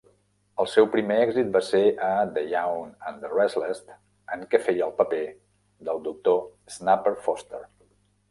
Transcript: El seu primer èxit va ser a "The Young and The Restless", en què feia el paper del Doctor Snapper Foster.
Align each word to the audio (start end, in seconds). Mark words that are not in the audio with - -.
El 0.61 0.67
seu 0.75 0.85
primer 0.93 1.17
èxit 1.23 1.49
va 1.57 1.59
ser 1.65 1.81
a 2.05 2.09
"The 2.37 2.43
Young 2.53 2.87
and 3.11 3.21
The 3.25 3.31
Restless", 3.33 3.83
en 4.37 4.47
què 4.55 4.61
feia 4.69 4.87
el 4.87 4.97
paper 5.03 5.23
del 5.91 6.03
Doctor 6.09 6.41
Snapper 6.77 7.17
Foster. 7.27 7.63